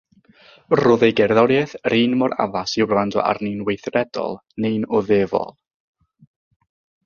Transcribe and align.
Roedd 0.79 1.03
ei 1.07 1.13
gerddoriaeth 1.19 1.75
yr 1.89 1.95
un 1.97 2.15
mor 2.23 2.33
addas 2.47 2.73
i 2.81 2.87
wrando 2.93 3.21
arni'n 3.33 3.61
weithredol 3.69 4.37
neu'n 4.67 4.89
oddefol. 5.03 5.57